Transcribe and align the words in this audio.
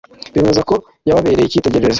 bemeza 0.35 0.61
ko 0.69 0.75
yababereye 1.07 1.47
icyitegererezo 1.47 1.89